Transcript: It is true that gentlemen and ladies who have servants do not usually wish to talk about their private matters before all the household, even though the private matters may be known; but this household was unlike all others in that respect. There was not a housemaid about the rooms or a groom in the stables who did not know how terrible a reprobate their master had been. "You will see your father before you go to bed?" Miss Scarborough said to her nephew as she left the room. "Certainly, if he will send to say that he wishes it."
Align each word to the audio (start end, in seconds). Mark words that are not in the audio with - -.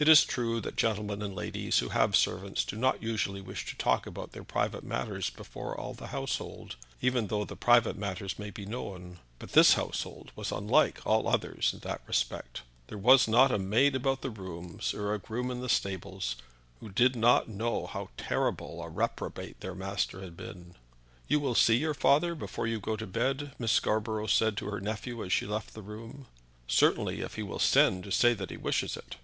It 0.00 0.08
is 0.08 0.24
true 0.24 0.60
that 0.60 0.74
gentlemen 0.74 1.22
and 1.22 1.36
ladies 1.36 1.78
who 1.78 1.90
have 1.90 2.16
servants 2.16 2.64
do 2.64 2.74
not 2.74 3.00
usually 3.00 3.40
wish 3.40 3.64
to 3.66 3.76
talk 3.76 4.08
about 4.08 4.32
their 4.32 4.42
private 4.42 4.82
matters 4.82 5.30
before 5.30 5.78
all 5.78 5.94
the 5.94 6.08
household, 6.08 6.74
even 7.00 7.28
though 7.28 7.44
the 7.44 7.54
private 7.54 7.94
matters 7.96 8.40
may 8.40 8.50
be 8.50 8.66
known; 8.66 9.20
but 9.38 9.52
this 9.52 9.74
household 9.74 10.32
was 10.34 10.50
unlike 10.50 11.00
all 11.06 11.28
others 11.28 11.72
in 11.74 11.78
that 11.88 12.00
respect. 12.08 12.62
There 12.88 12.98
was 12.98 13.28
not 13.28 13.52
a 13.52 13.54
housemaid 13.54 13.94
about 13.94 14.22
the 14.22 14.30
rooms 14.30 14.92
or 14.94 15.14
a 15.14 15.20
groom 15.20 15.48
in 15.48 15.60
the 15.60 15.68
stables 15.68 16.34
who 16.80 16.88
did 16.88 17.14
not 17.14 17.46
know 17.48 17.86
how 17.86 18.08
terrible 18.16 18.82
a 18.82 18.88
reprobate 18.88 19.60
their 19.60 19.76
master 19.76 20.22
had 20.22 20.36
been. 20.36 20.74
"You 21.28 21.38
will 21.38 21.54
see 21.54 21.76
your 21.76 21.94
father 21.94 22.34
before 22.34 22.66
you 22.66 22.80
go 22.80 22.96
to 22.96 23.06
bed?" 23.06 23.52
Miss 23.60 23.70
Scarborough 23.70 24.26
said 24.26 24.56
to 24.56 24.66
her 24.70 24.80
nephew 24.80 25.24
as 25.24 25.32
she 25.32 25.46
left 25.46 25.72
the 25.74 25.82
room. 25.82 26.26
"Certainly, 26.66 27.20
if 27.20 27.36
he 27.36 27.44
will 27.44 27.60
send 27.60 28.02
to 28.02 28.10
say 28.10 28.34
that 28.34 28.50
he 28.50 28.56
wishes 28.56 28.96
it." 28.96 29.14